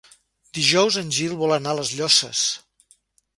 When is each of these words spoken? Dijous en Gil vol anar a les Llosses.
Dijous 0.57 0.97
en 1.01 1.13
Gil 1.17 1.35
vol 1.41 1.53
anar 1.59 1.75
a 1.77 1.79
les 1.81 1.93
Llosses. 1.99 2.43